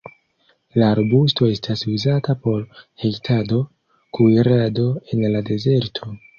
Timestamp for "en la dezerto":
5.13-6.15